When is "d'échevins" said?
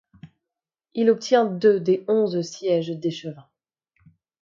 2.89-3.47